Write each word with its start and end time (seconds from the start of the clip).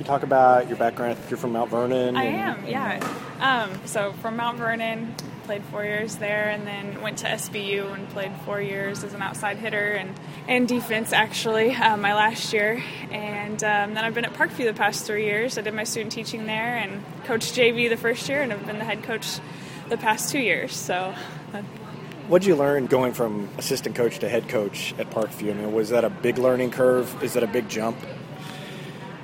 you 0.00 0.06
talk 0.06 0.22
about 0.22 0.66
your 0.66 0.78
background? 0.78 1.18
You're 1.28 1.36
from 1.36 1.52
Mount 1.52 1.70
Vernon. 1.70 2.16
I 2.16 2.24
am, 2.24 2.66
yeah. 2.66 2.98
Um, 3.38 3.86
so 3.86 4.12
from 4.14 4.36
Mount 4.36 4.56
Vernon, 4.56 5.14
played 5.44 5.62
four 5.64 5.84
years 5.84 6.16
there, 6.16 6.48
and 6.48 6.66
then 6.66 7.02
went 7.02 7.18
to 7.18 7.26
SBU 7.26 7.92
and 7.92 8.08
played 8.08 8.32
four 8.46 8.62
years 8.62 9.04
as 9.04 9.12
an 9.12 9.20
outside 9.20 9.58
hitter 9.58 9.92
and, 9.92 10.18
and 10.48 10.66
defense 10.66 11.12
actually 11.12 11.74
um, 11.74 12.00
my 12.00 12.14
last 12.14 12.52
year. 12.52 12.82
And 13.10 13.62
um, 13.62 13.94
then 13.94 13.98
I've 13.98 14.14
been 14.14 14.24
at 14.24 14.32
Parkview 14.32 14.64
the 14.64 14.72
past 14.72 15.04
three 15.06 15.26
years. 15.26 15.58
I 15.58 15.60
did 15.60 15.74
my 15.74 15.84
student 15.84 16.12
teaching 16.12 16.46
there 16.46 16.76
and 16.76 17.04
coached 17.24 17.54
JV 17.54 17.88
the 17.90 17.96
first 17.96 18.28
year, 18.28 18.40
and 18.40 18.52
I've 18.52 18.64
been 18.66 18.78
the 18.78 18.84
head 18.84 19.02
coach 19.02 19.38
the 19.90 19.98
past 19.98 20.30
two 20.32 20.40
years. 20.40 20.74
So. 20.74 21.14
uh, 21.52 21.62
What 22.28 22.40
did 22.42 22.48
you 22.48 22.56
learn 22.56 22.86
going 22.86 23.12
from 23.12 23.50
assistant 23.58 23.96
coach 23.96 24.20
to 24.20 24.28
head 24.30 24.48
coach 24.48 24.94
at 24.98 25.10
Parkview? 25.10 25.50
I 25.50 25.54
mean, 25.54 25.72
was 25.74 25.90
that 25.90 26.04
a 26.04 26.10
big 26.10 26.38
learning 26.38 26.70
curve? 26.70 27.22
Is 27.22 27.34
that 27.34 27.42
a 27.42 27.48
big 27.48 27.68
jump? 27.68 27.98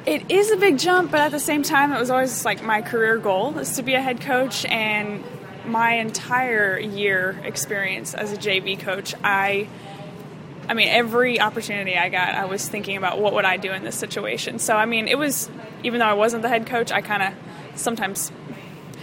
It 0.07 0.31
is 0.31 0.53
a 0.53 0.57
big 0.57 0.79
jump, 0.79 1.11
but 1.11 1.19
at 1.19 1.33
the 1.33 1.41
same 1.41 1.65
time, 1.65 1.93
it 1.93 1.99
was 1.99 2.11
always 2.11 2.45
like 2.45 2.63
my 2.63 2.81
career 2.81 3.19
goal 3.19 3.59
is 3.59 3.75
to 3.75 3.83
be 3.83 3.95
a 3.95 4.01
head 4.01 4.21
coach. 4.21 4.65
And 4.65 5.25
my 5.67 5.95
entire 5.95 6.79
year 6.79 7.41
experience 7.43 8.15
as 8.15 8.33
a 8.33 8.37
JV 8.37 8.79
coach, 8.79 9.17
I, 9.25 9.67
I 10.69 10.75
mean, 10.75 10.87
every 10.89 11.41
opportunity 11.41 11.97
I 11.97 12.09
got, 12.09 12.37
I 12.37 12.45
was 12.45 12.69
thinking 12.69 12.97
about 12.97 13.19
what 13.21 13.35
would 13.35 13.45
I 13.45 13.57
do 13.57 13.73
in 13.73 13.83
this 13.83 13.97
situation. 13.97 14.61
So 14.61 14.77
I 14.77 14.87
mean, 14.87 15.09
it 15.09 15.19
was 15.19 15.51
even 15.83 15.99
though 15.99 16.07
I 16.07 16.15
wasn't 16.15 16.43
the 16.43 16.49
head 16.49 16.67
coach, 16.67 16.93
I 16.93 17.01
kind 17.01 17.23
of 17.25 17.79
sometimes. 17.79 18.31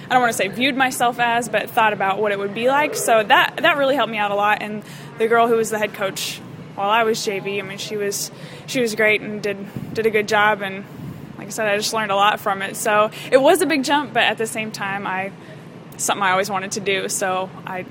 I 0.06 0.16
don't 0.16 0.22
want 0.22 0.34
to 0.34 0.38
say 0.38 0.48
viewed 0.50 0.76
myself 0.76 1.18
as, 1.20 1.50
but 1.50 1.70
thought 1.70 1.94
about 1.94 2.20
what 2.20 2.32
it 2.32 2.40
would 2.40 2.54
be 2.54 2.68
like. 2.68 2.96
So 2.96 3.24
that 3.24 3.58
that 3.58 3.78
really 3.78 3.96
helped 3.96 4.12
me 4.12 4.18
out 4.18 4.32
a 4.32 4.36
lot. 4.36 4.62
And 4.62 4.84
the 5.18 5.28
girl 5.28 5.48
who 5.48 5.56
was 5.56 5.70
the 5.70 5.80
head 5.80 5.94
coach 5.94 6.40
while 6.76 6.90
I 6.90 7.04
was 7.04 7.20
JV, 7.20 7.60
I 7.60 7.62
mean, 7.62 7.78
she 7.78 7.98
was 7.98 8.32
she 8.66 8.82
was 8.82 8.96
great 8.96 9.22
and 9.22 9.42
did 9.42 9.94
did 9.94 10.06
a 10.06 10.12
good 10.12 10.28
job. 10.28 10.62
And 10.62 10.86
like 11.38 11.48
I 11.48 11.50
said, 11.52 11.68
I 11.68 11.78
just 11.78 11.94
learned 11.94 12.12
a 12.12 12.16
lot 12.16 12.40
from 12.40 12.62
it. 12.62 12.76
So 12.76 13.12
it 13.32 13.42
was 13.42 13.62
a 13.62 13.66
big 13.66 13.84
jump, 13.84 14.14
but 14.14 14.24
at 14.24 14.38
the 14.38 14.48
same 14.48 14.72
time, 14.72 15.06
I 15.08 15.32
something 15.98 16.24
I 16.24 16.32
always 16.32 16.50
wanted 16.50 16.74
to 16.74 16.80
do. 16.80 17.10
So 17.10 17.50
I 17.66 17.86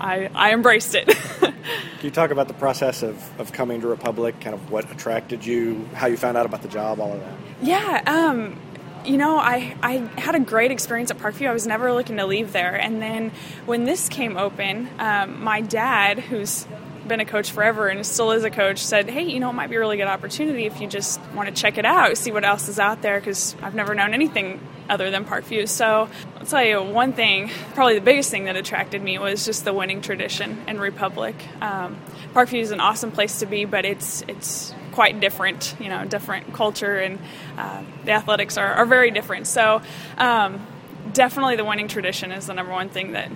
I, 0.00 0.30
I 0.34 0.52
embraced 0.52 0.94
it. 0.94 1.08
Can 1.40 1.54
you 2.02 2.10
talk 2.10 2.30
about 2.30 2.48
the 2.48 2.54
process 2.54 3.02
of, 3.02 3.40
of 3.40 3.52
coming 3.52 3.80
to 3.80 3.88
Republic, 3.88 4.40
kind 4.40 4.54
of 4.54 4.70
what 4.70 4.90
attracted 4.92 5.44
you, 5.44 5.88
how 5.94 6.06
you 6.06 6.16
found 6.16 6.36
out 6.36 6.46
about 6.46 6.62
the 6.62 6.68
job, 6.68 7.00
all 7.00 7.14
of 7.14 7.20
that? 7.20 7.34
Yeah, 7.60 8.02
um, 8.06 8.60
you 9.04 9.16
know, 9.16 9.38
I, 9.38 9.76
I 9.82 9.96
had 10.20 10.34
a 10.34 10.40
great 10.40 10.70
experience 10.70 11.10
at 11.10 11.18
Parkview. 11.18 11.48
I 11.48 11.52
was 11.52 11.66
never 11.66 11.92
looking 11.92 12.16
to 12.18 12.26
leave 12.26 12.52
there. 12.52 12.76
And 12.76 13.02
then 13.02 13.32
when 13.66 13.84
this 13.84 14.08
came 14.08 14.36
open, 14.36 14.88
um, 14.98 15.42
my 15.42 15.60
dad, 15.60 16.20
who's 16.20 16.66
been 17.08 17.20
a 17.20 17.24
coach 17.24 17.50
forever 17.50 17.88
and 17.88 18.04
still 18.06 18.30
is 18.32 18.44
a 18.44 18.50
coach, 18.50 18.78
said, 18.78 19.08
Hey, 19.08 19.24
you 19.24 19.40
know, 19.40 19.50
it 19.50 19.54
might 19.54 19.70
be 19.70 19.76
a 19.76 19.78
really 19.78 19.96
good 19.96 20.06
opportunity 20.06 20.66
if 20.66 20.80
you 20.80 20.86
just 20.86 21.20
want 21.34 21.48
to 21.48 21.54
check 21.54 21.78
it 21.78 21.84
out, 21.84 22.16
see 22.16 22.32
what 22.32 22.44
else 22.44 22.68
is 22.68 22.78
out 22.78 23.02
there, 23.02 23.18
because 23.18 23.56
I've 23.62 23.74
never 23.74 23.94
known 23.94 24.14
anything 24.14 24.60
other 24.88 25.10
than 25.10 25.24
Parkview. 25.24 25.68
So 25.68 26.08
I'll 26.38 26.46
tell 26.46 26.64
you 26.64 26.82
one 26.82 27.12
thing, 27.12 27.50
probably 27.74 27.94
the 27.94 28.04
biggest 28.04 28.30
thing 28.30 28.44
that 28.44 28.56
attracted 28.56 29.02
me 29.02 29.18
was 29.18 29.44
just 29.44 29.64
the 29.64 29.72
winning 29.72 30.00
tradition 30.00 30.62
in 30.66 30.78
Republic. 30.78 31.34
Um, 31.60 31.96
Parkview 32.34 32.60
is 32.60 32.70
an 32.70 32.80
awesome 32.80 33.12
place 33.12 33.40
to 33.40 33.46
be, 33.46 33.64
but 33.64 33.84
it's, 33.84 34.22
it's, 34.28 34.74
quite 34.98 35.20
different, 35.20 35.76
you 35.78 35.88
know, 35.88 36.04
different 36.04 36.52
culture, 36.52 36.98
and 36.98 37.20
uh, 37.56 37.84
the 38.04 38.10
athletics 38.10 38.56
are, 38.56 38.72
are 38.74 38.84
very 38.84 39.12
different. 39.12 39.46
So, 39.46 39.80
um, 40.16 40.66
definitely 41.12 41.54
the 41.54 41.64
winning 41.64 41.86
tradition 41.86 42.32
is 42.32 42.48
the 42.48 42.54
number 42.54 42.72
one 42.72 42.88
thing 42.88 43.12
that, 43.12 43.30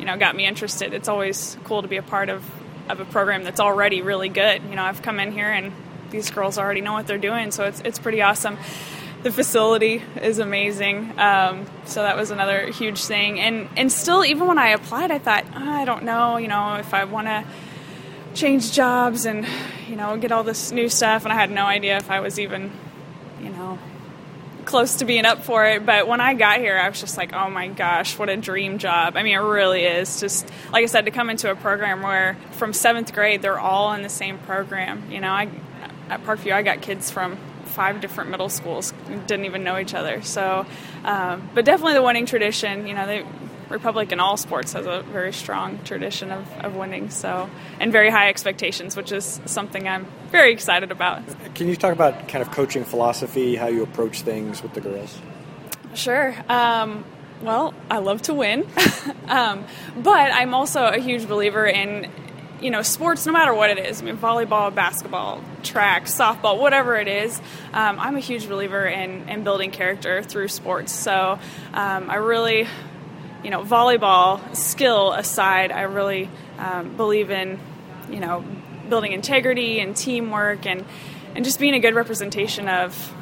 you 0.00 0.04
know, 0.04 0.16
got 0.16 0.34
me 0.34 0.46
interested. 0.46 0.94
It's 0.94 1.06
always 1.06 1.56
cool 1.62 1.82
to 1.82 1.86
be 1.86 1.96
a 1.96 2.02
part 2.02 2.28
of, 2.28 2.44
of 2.88 3.00
a 3.00 3.04
program 3.04 3.44
that's 3.44 3.60
already 3.60 4.02
really 4.02 4.28
good. 4.28 4.62
You 4.64 4.76
know, 4.76 4.82
I've 4.82 5.02
come 5.02 5.20
in 5.20 5.32
here 5.32 5.50
and 5.50 5.72
these 6.10 6.30
girls 6.30 6.58
already 6.58 6.80
know 6.80 6.92
what 6.92 7.06
they're 7.06 7.18
doing, 7.18 7.50
so 7.50 7.64
it's, 7.64 7.80
it's 7.80 7.98
pretty 7.98 8.22
awesome. 8.22 8.58
The 9.22 9.32
facility 9.32 10.02
is 10.22 10.38
amazing, 10.38 11.18
um, 11.18 11.66
so 11.84 12.02
that 12.02 12.16
was 12.16 12.30
another 12.30 12.70
huge 12.70 13.04
thing. 13.04 13.40
And 13.40 13.68
and 13.76 13.90
still, 13.90 14.24
even 14.24 14.46
when 14.46 14.58
I 14.58 14.68
applied, 14.68 15.10
I 15.10 15.18
thought 15.18 15.44
oh, 15.52 15.70
I 15.70 15.84
don't 15.84 16.04
know, 16.04 16.36
you 16.36 16.46
know, 16.46 16.76
if 16.76 16.94
I 16.94 17.04
want 17.04 17.26
to 17.26 17.44
change 18.36 18.72
jobs 18.72 19.24
and 19.24 19.46
you 19.88 19.96
know 19.96 20.16
get 20.18 20.30
all 20.30 20.44
this 20.44 20.70
new 20.70 20.90
stuff 20.90 21.24
and 21.24 21.32
i 21.32 21.34
had 21.34 21.50
no 21.50 21.64
idea 21.64 21.96
if 21.96 22.10
i 22.10 22.20
was 22.20 22.38
even 22.38 22.70
you 23.40 23.48
know 23.48 23.78
close 24.66 24.96
to 24.96 25.04
being 25.04 25.24
up 25.24 25.42
for 25.44 25.64
it 25.64 25.86
but 25.86 26.06
when 26.06 26.20
i 26.20 26.34
got 26.34 26.58
here 26.58 26.76
i 26.76 26.88
was 26.88 27.00
just 27.00 27.16
like 27.16 27.32
oh 27.32 27.48
my 27.48 27.68
gosh 27.68 28.18
what 28.18 28.28
a 28.28 28.36
dream 28.36 28.78
job. 28.78 29.16
I 29.16 29.22
mean 29.22 29.34
it 29.34 29.38
really 29.38 29.84
is. 29.84 30.20
Just 30.20 30.48
like 30.72 30.82
i 30.82 30.86
said 30.86 31.04
to 31.06 31.10
come 31.10 31.30
into 31.30 31.50
a 31.50 31.56
program 31.56 32.02
where 32.02 32.36
from 32.52 32.72
seventh 32.72 33.12
grade 33.12 33.42
they're 33.42 33.58
all 33.58 33.92
in 33.94 34.02
the 34.02 34.08
same 34.08 34.38
program. 34.38 35.10
You 35.10 35.20
know 35.20 35.30
i 35.30 35.48
at 36.08 36.22
parkview 36.24 36.52
i 36.52 36.62
got 36.62 36.82
kids 36.82 37.10
from 37.10 37.38
five 37.64 38.00
different 38.00 38.30
middle 38.30 38.48
schools 38.48 38.92
didn't 39.26 39.44
even 39.44 39.62
know 39.62 39.78
each 39.78 39.94
other. 39.94 40.22
So 40.22 40.66
um, 41.04 41.48
but 41.54 41.64
definitely 41.64 41.94
the 41.94 42.02
winning 42.02 42.26
tradition 42.26 42.86
you 42.86 42.94
know 42.94 43.06
they 43.06 43.24
Republic 43.68 44.12
in 44.12 44.20
all 44.20 44.36
sports 44.36 44.72
has 44.74 44.86
a 44.86 45.02
very 45.02 45.32
strong 45.32 45.82
tradition 45.84 46.30
of, 46.30 46.50
of 46.58 46.76
winning, 46.76 47.10
so 47.10 47.50
and 47.80 47.92
very 47.92 48.10
high 48.10 48.28
expectations, 48.28 48.96
which 48.96 49.12
is 49.12 49.40
something 49.46 49.88
I'm 49.88 50.06
very 50.30 50.52
excited 50.52 50.92
about. 50.92 51.22
Can 51.54 51.68
you 51.68 51.76
talk 51.76 51.92
about 51.92 52.28
kind 52.28 52.42
of 52.42 52.50
coaching 52.52 52.84
philosophy, 52.84 53.56
how 53.56 53.66
you 53.66 53.82
approach 53.82 54.22
things 54.22 54.62
with 54.62 54.74
the 54.74 54.80
girls? 54.80 55.18
Sure. 55.94 56.34
Um, 56.48 57.04
well, 57.42 57.74
I 57.90 57.98
love 57.98 58.22
to 58.22 58.34
win, 58.34 58.66
um, 59.28 59.64
but 59.96 60.32
I'm 60.32 60.54
also 60.54 60.86
a 60.86 60.98
huge 60.98 61.26
believer 61.28 61.66
in 61.66 62.10
you 62.60 62.70
know 62.70 62.82
sports, 62.82 63.26
no 63.26 63.32
matter 63.32 63.52
what 63.52 63.70
it 63.70 63.78
is. 63.78 64.00
I 64.00 64.04
mean, 64.04 64.16
volleyball, 64.16 64.74
basketball, 64.74 65.42
track, 65.62 66.04
softball, 66.04 66.58
whatever 66.58 66.96
it 66.96 67.08
is. 67.08 67.38
Um, 67.72 67.98
I'm 67.98 68.16
a 68.16 68.20
huge 68.20 68.48
believer 68.48 68.86
in, 68.86 69.28
in 69.28 69.44
building 69.44 69.70
character 69.70 70.22
through 70.22 70.48
sports. 70.48 70.92
So 70.92 71.38
um, 71.74 72.10
I 72.10 72.16
really 72.16 72.66
you 73.46 73.52
know, 73.52 73.62
volleyball 73.62 74.56
skill 74.56 75.12
aside, 75.12 75.70
I 75.70 75.82
really 75.82 76.28
um, 76.58 76.96
believe 76.96 77.30
in, 77.30 77.60
you 78.10 78.18
know, 78.18 78.44
building 78.88 79.12
integrity 79.12 79.78
and 79.78 79.96
teamwork 79.96 80.66
and, 80.66 80.84
and 81.36 81.44
just 81.44 81.60
being 81.60 81.74
a 81.74 81.78
good 81.78 81.94
representation 81.94 82.68
of 82.68 83.14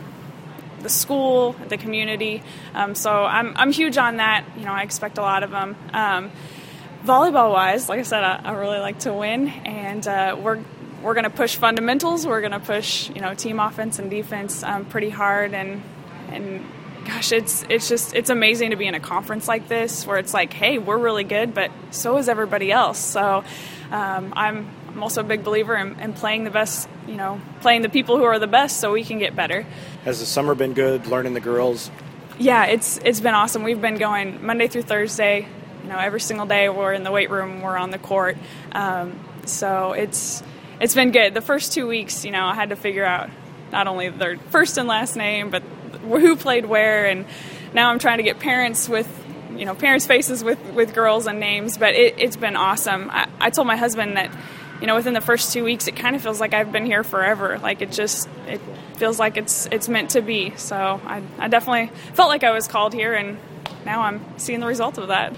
the 0.81 0.89
school, 0.89 1.53
the 1.69 1.77
community. 1.77 2.43
Um, 2.73 2.95
so 2.95 3.11
I'm, 3.11 3.55
I'm 3.55 3.71
huge 3.71 3.99
on 3.99 4.17
that. 4.17 4.47
You 4.57 4.65
know, 4.65 4.73
I 4.73 4.81
expect 4.81 5.19
a 5.19 5.21
lot 5.21 5.43
of 5.43 5.51
them. 5.51 5.77
Um, 5.93 6.31
volleyball 7.05 7.53
wise, 7.53 7.91
like 7.91 8.01
I 8.01 8.05
said, 8.05 8.25
I, 8.25 8.41
I, 8.45 8.53
really 8.53 8.79
like 8.79 9.01
to 9.01 9.13
win, 9.13 9.49
and 9.49 10.09
uh, 10.09 10.39
we're 10.41 10.59
we're 11.03 11.13
going 11.13 11.25
to 11.25 11.37
push 11.37 11.57
fundamentals. 11.57 12.27
We're 12.27 12.41
going 12.41 12.53
to 12.53 12.61
push 12.61 13.11
you 13.11 13.21
know 13.21 13.35
team 13.35 13.61
offense 13.61 13.99
and 13.99 14.09
defense 14.11 14.63
um, 14.63 14.87
pretty 14.87 15.11
hard, 15.11 15.53
and 15.53 15.83
and 16.31 16.65
gosh, 17.05 17.33
it's 17.33 17.65
it's 17.69 17.89
just 17.89 18.15
it's 18.15 18.31
amazing 18.31 18.71
to 18.71 18.77
be 18.77 18.87
in 18.87 18.95
a 18.95 19.01
conference 19.01 19.49
like 19.49 19.69
this 19.69 20.07
where 20.07 20.19
it's 20.19 20.35
like, 20.35 20.53
hey, 20.53 20.79
we're 20.79 20.99
really 20.99 21.25
good, 21.25 21.55
but 21.55 21.71
so 21.91 22.19
is 22.19 22.29
everybody 22.29 22.73
else. 22.73 22.99
So 22.99 23.45
um, 23.91 24.33
I'm 24.37 24.69
I'm 24.89 25.03
also 25.03 25.23
a 25.23 25.25
big 25.25 25.43
believer 25.43 25.75
in, 25.77 25.99
in, 25.99 26.13
playing 26.13 26.45
the 26.45 26.51
best, 26.51 26.89
you 27.09 27.17
know, 27.17 27.41
playing 27.61 27.83
the 27.83 27.89
people 27.89 28.17
who 28.17 28.25
are 28.25 28.39
the 28.39 28.47
best, 28.47 28.79
so 28.79 28.93
we 28.93 29.03
can 29.03 29.19
get 29.19 29.35
better. 29.35 29.67
Has 30.05 30.21
the 30.21 30.27
summer 30.27 30.55
been 30.55 30.73
good? 30.73 31.07
Learning 31.07 31.35
the 31.35 31.41
girls? 31.41 31.91
Yeah, 32.39 32.67
it's 32.67 32.99
it's 32.99 33.21
been 33.21 33.35
awesome. 33.35 33.63
We've 33.63 33.81
been 33.81 33.99
going 33.99 34.45
Monday 34.45 34.69
through 34.69 34.83
Thursday. 34.83 35.47
You 35.83 35.89
know, 35.89 35.99
every 35.99 36.21
single 36.21 36.47
day 36.47 36.69
we're 36.69 36.93
in 36.93 37.03
the 37.03 37.13
weight 37.13 37.31
room, 37.31 37.61
we're 37.61 37.77
on 37.77 37.91
the 37.91 37.99
court. 37.99 38.37
Um, 38.73 39.19
so 39.47 39.93
it's 39.93 40.43
it's 40.81 40.95
been 40.95 41.13
good. 41.13 41.35
The 41.35 41.41
first 41.41 41.73
two 41.73 41.87
weeks, 41.87 42.25
you 42.25 42.31
know, 42.31 42.45
I 42.45 42.55
had 42.55 42.71
to 42.71 42.77
figure 42.77 43.05
out 43.05 43.31
not 43.71 43.87
only 43.87 44.09
their 44.09 44.39
first 44.39 44.79
and 44.79 44.89
last 44.89 45.17
name, 45.17 45.51
but 45.51 45.63
who 46.21 46.37
played 46.37 46.67
where, 46.67 47.07
and 47.07 47.27
now 47.73 47.91
I'm 47.91 47.99
trying 47.99 48.19
to 48.19 48.25
get 48.25 48.39
parents 48.39 48.89
with 48.89 49.09
you 49.57 49.65
know 49.65 49.75
parents' 49.75 50.07
faces 50.07 50.43
with 50.43 50.59
with 50.75 50.95
girls 50.95 51.27
and 51.27 51.41
names. 51.41 51.79
But 51.79 51.95
it, 51.95 52.19
has 52.21 52.37
been 52.37 52.57
awesome. 52.57 53.11
I, 53.11 53.29
I 53.41 53.51
told 53.51 53.67
my 53.67 53.77
husband 53.77 54.17
that 54.17 54.31
you 54.81 54.87
know 54.87 54.95
within 54.95 55.15
the 55.15 55.21
first 55.21 55.53
two 55.53 55.65
weeks, 55.65 55.87
it 55.87 55.97
kind 55.97 56.15
of 56.17 56.23
feels 56.23 56.41
like 56.41 56.55
I've 56.55 56.73
been 56.73 56.87
here 56.87 57.05
forever. 57.05 57.59
Like 57.59 57.83
it 57.83 57.93
just 57.93 58.29
it 58.47 58.61
feels 58.97 59.19
like 59.19 59.37
it's 59.37 59.67
it's 59.71 59.89
meant 59.89 60.11
to 60.11 60.23
be. 60.23 60.55
So 60.57 61.01
I, 61.05 61.23
I 61.39 61.49
definitely 61.49 61.95
felt 62.15 62.29
like 62.29 62.45
I 62.45 62.51
was 62.51 62.69
called 62.69 62.93
here, 62.93 63.15
and 63.15 63.39
now 63.85 64.03
I'm 64.03 64.25
seeing 64.39 64.61
the 64.61 64.67
result 64.67 64.99
of 64.99 65.09
that. 65.09 65.33